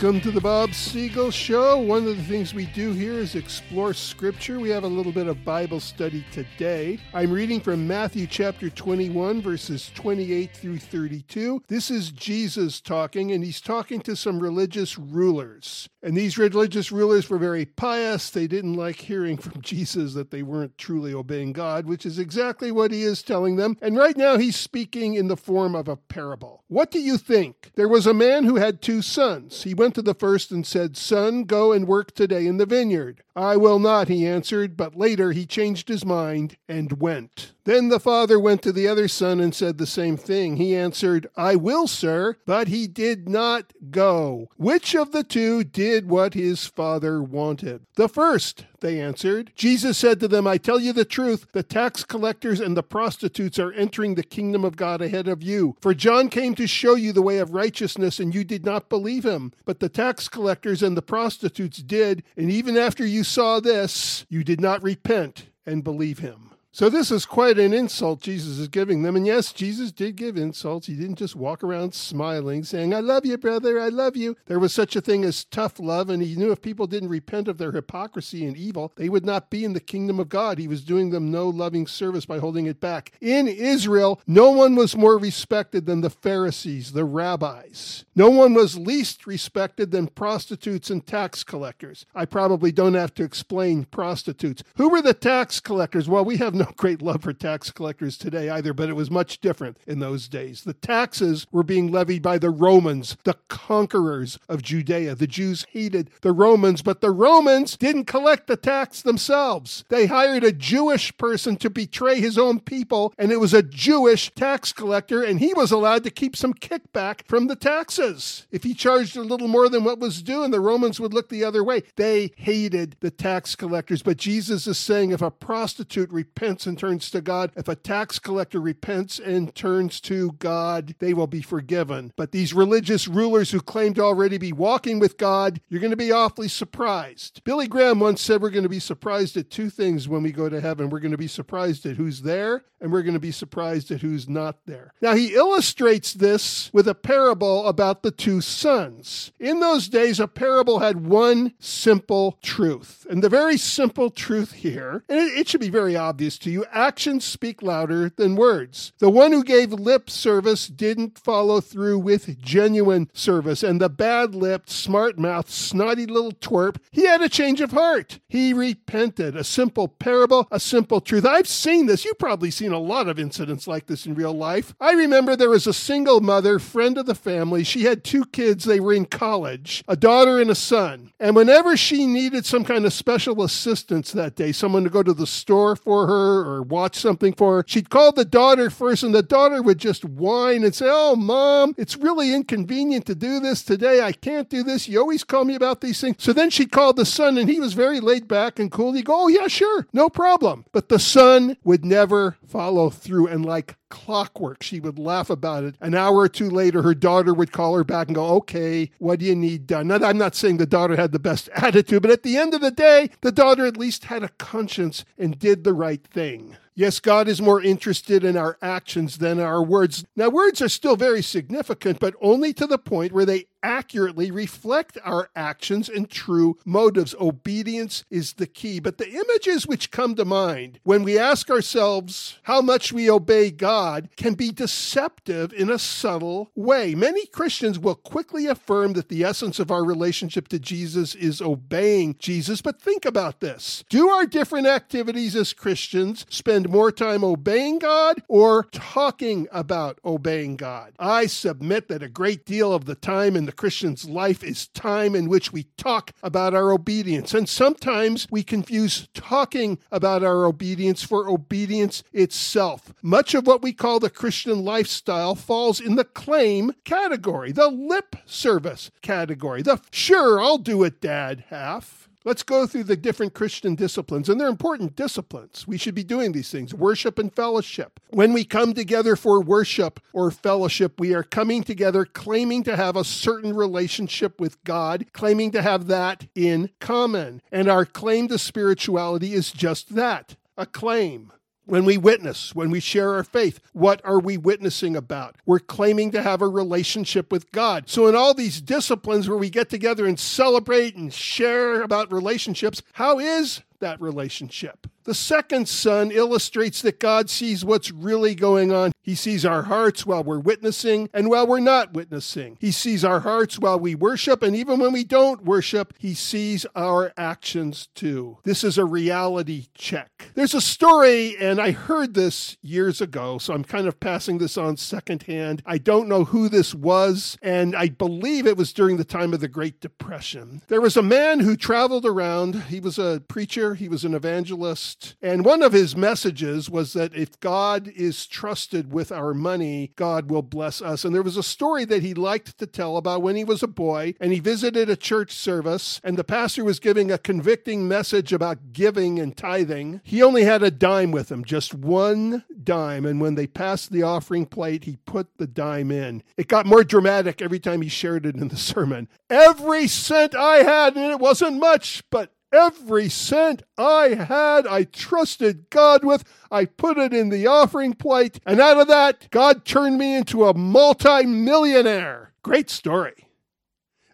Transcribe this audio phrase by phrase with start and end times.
[0.00, 1.76] to the Bob Siegel Show.
[1.76, 4.58] One of the things we do here is explore Scripture.
[4.58, 6.98] We have a little bit of Bible study today.
[7.12, 11.64] I'm reading from Matthew chapter 21, verses 28 through 32.
[11.68, 15.86] This is Jesus talking, and he's talking to some religious rulers.
[16.02, 18.30] And these religious rulers were very pious.
[18.30, 22.72] They didn't like hearing from Jesus that they weren't truly obeying God, which is exactly
[22.72, 23.76] what he is telling them.
[23.82, 26.64] And right now he's speaking in the form of a parable.
[26.68, 27.72] What do you think?
[27.74, 29.64] There was a man who had two sons.
[29.64, 33.22] He went to the first and said, Son, go and work today in the vineyard.
[33.34, 37.52] I will not, he answered, but later he changed his mind and went.
[37.70, 40.56] Then the father went to the other son and said the same thing.
[40.56, 44.48] He answered, I will, sir, but he did not go.
[44.56, 47.86] Which of the two did what his father wanted?
[47.94, 49.52] The first, they answered.
[49.54, 53.56] Jesus said to them, I tell you the truth, the tax collectors and the prostitutes
[53.60, 55.76] are entering the kingdom of God ahead of you.
[55.80, 59.24] For John came to show you the way of righteousness, and you did not believe
[59.24, 59.52] him.
[59.64, 64.42] But the tax collectors and the prostitutes did, and even after you saw this, you
[64.42, 66.49] did not repent and believe him.
[66.72, 69.16] So this is quite an insult Jesus is giving them.
[69.16, 70.86] And yes, Jesus did give insults.
[70.86, 74.36] He didn't just walk around smiling, saying, I love you, brother, I love you.
[74.46, 77.48] There was such a thing as tough love, and he knew if people didn't repent
[77.48, 80.58] of their hypocrisy and evil, they would not be in the kingdom of God.
[80.58, 83.12] He was doing them no loving service by holding it back.
[83.20, 88.04] In Israel, no one was more respected than the Pharisees, the rabbis.
[88.14, 92.06] No one was least respected than prostitutes and tax collectors.
[92.14, 94.62] I probably don't have to explain prostitutes.
[94.76, 96.08] Who were the tax collectors?
[96.08, 99.40] Well, we have no great love for tax collectors today either, but it was much
[99.40, 100.62] different in those days.
[100.62, 105.14] The taxes were being levied by the Romans, the conquerors of Judea.
[105.14, 109.84] The Jews hated the Romans, but the Romans didn't collect the tax themselves.
[109.88, 114.30] They hired a Jewish person to betray his own people, and it was a Jewish
[114.34, 118.46] tax collector, and he was allowed to keep some kickback from the taxes.
[118.50, 121.30] If he charged a little more than what was due, and the Romans would look
[121.30, 124.02] the other way, they hated the tax collectors.
[124.02, 127.76] But Jesus is saying if a prostitute repents, repents and turns to God, if a
[127.76, 132.12] tax collector repents and turns to God, they will be forgiven.
[132.16, 135.96] But these religious rulers who claim to already be walking with God, you're going to
[135.96, 137.44] be awfully surprised.
[137.44, 140.48] Billy Graham once said we're going to be surprised at two things when we go
[140.48, 140.90] to heaven.
[140.90, 144.00] We're going to be surprised at who's there, and we're going to be surprised at
[144.00, 144.92] who's not there.
[145.00, 149.30] Now, he illustrates this with a parable about the two sons.
[149.38, 153.06] In those days, a parable had one simple truth.
[153.08, 157.24] And the very simple truth here, and it, should be very obvious to you, actions
[157.24, 158.92] speak louder than words.
[158.98, 164.34] The one who gave lip service didn't follow through with genuine service, and the bad
[164.34, 168.20] lipped, smart mouthed, snotty little twerp, he had a change of heart.
[168.28, 169.36] He repented.
[169.36, 171.24] A simple parable, a simple truth.
[171.24, 172.04] I've seen this.
[172.04, 174.74] You've probably seen a lot of incidents like this in real life.
[174.80, 177.64] I remember there was a single mother, friend of the family.
[177.64, 178.64] She had two kids.
[178.64, 181.12] They were in college, a daughter and a son.
[181.20, 185.14] And whenever she needed some kind of special assistance that day, someone to go to
[185.14, 189.14] the store for her, or watch something for her, she'd call the daughter first, and
[189.14, 193.62] the daughter would just whine and say, Oh, mom, it's really inconvenient to do this
[193.62, 194.00] today.
[194.02, 194.88] I can't do this.
[194.88, 196.16] You always call me about these things.
[196.18, 198.92] So then she called the son, and he was very laid back and cool.
[198.92, 200.64] He'd go, Oh, yeah, sure, no problem.
[200.72, 203.28] But the son would never follow through.
[203.28, 204.62] And like clockwork.
[204.62, 205.74] She would laugh about it.
[205.80, 209.18] An hour or two later, her daughter would call her back and go, Okay, what
[209.18, 209.88] do you need done?
[209.88, 212.62] Now, I'm not saying the daughter had the best attitude, but at the end of
[212.62, 216.56] the day, the daughter at least had a conscience and did the right thing.
[216.74, 220.04] Yes, God is more interested in our actions than our words.
[220.16, 224.98] Now, words are still very significant, but only to the point where they accurately reflect
[225.04, 227.14] our actions and true motives.
[227.20, 228.80] Obedience is the key.
[228.80, 233.50] But the images which come to mind when we ask ourselves how much we obey
[233.50, 236.94] God can be deceptive in a subtle way.
[236.94, 242.16] Many Christians will quickly affirm that the essence of our relationship to Jesus is obeying
[242.18, 242.62] Jesus.
[242.62, 248.22] But think about this do our different activities as Christians spend more time obeying God
[248.28, 250.92] or talking about obeying God?
[250.98, 255.16] I submit that a great deal of the time in the Christian's life is time
[255.16, 257.34] in which we talk about our obedience.
[257.34, 262.94] And sometimes we confuse talking about our obedience for obedience itself.
[263.02, 268.14] Much of what we call the Christian lifestyle falls in the claim category, the lip
[268.24, 272.08] service category, the sure, I'll do it, Dad half.
[272.22, 275.66] Let's go through the different Christian disciplines, and they're important disciplines.
[275.66, 277.98] We should be doing these things worship and fellowship.
[278.10, 282.94] When we come together for worship or fellowship, we are coming together claiming to have
[282.94, 287.40] a certain relationship with God, claiming to have that in common.
[287.50, 291.32] And our claim to spirituality is just that a claim.
[291.70, 295.36] When we witness, when we share our faith, what are we witnessing about?
[295.46, 297.88] We're claiming to have a relationship with God.
[297.88, 302.82] So, in all these disciplines where we get together and celebrate and share about relationships,
[302.94, 304.88] how is that relationship?
[305.04, 308.92] The second son illustrates that God sees what's really going on.
[309.02, 312.58] He sees our hearts while we're witnessing and while we're not witnessing.
[312.60, 316.66] He sees our hearts while we worship, and even when we don't worship, He sees
[316.76, 318.38] our actions too.
[318.44, 320.30] This is a reality check.
[320.34, 324.58] There's a story, and I heard this years ago, so I'm kind of passing this
[324.58, 325.62] on secondhand.
[325.64, 329.40] I don't know who this was, and I believe it was during the time of
[329.40, 330.60] the Great Depression.
[330.68, 334.89] There was a man who traveled around, he was a preacher, he was an evangelist
[335.22, 340.30] and one of his messages was that if God is trusted with our money, God
[340.30, 341.04] will bless us.
[341.04, 343.68] And there was a story that he liked to tell about when he was a
[343.68, 348.32] boy and he visited a church service and the pastor was giving a convicting message
[348.32, 350.00] about giving and tithing.
[350.04, 353.04] He only had a dime with him, just one dime.
[353.04, 356.22] And when they passed the offering plate, he put the dime in.
[356.36, 359.08] It got more dramatic every time he shared it in the sermon.
[359.28, 365.70] Every cent I had, and it wasn't much, but Every cent I had, I trusted
[365.70, 366.24] God with.
[366.50, 370.44] I put it in the offering plate, and out of that, God turned me into
[370.44, 372.32] a multi-millionaire.
[372.42, 373.28] Great story.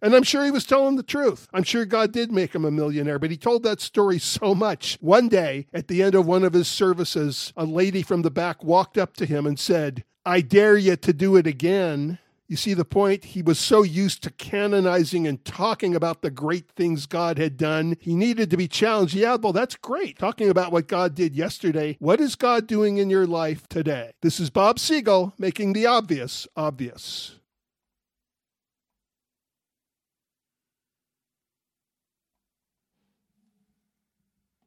[0.03, 1.49] And I'm sure he was telling the truth.
[1.55, 4.99] I'm sure God did make him a millionaire, but he told that story so much.
[5.01, 8.63] One day, at the end of one of his services, a lady from the back
[8.63, 12.19] walked up to him and said, I dare you to do it again.
[12.49, 13.25] You see the point?
[13.25, 17.97] He was so used to canonizing and talking about the great things God had done.
[18.01, 19.15] He needed to be challenged.
[19.15, 20.19] Yeah, well, that's great.
[20.19, 21.97] Talking about what God did yesterday.
[21.99, 24.13] What is God doing in your life today?
[24.23, 27.37] This is Bob Siegel making the obvious obvious.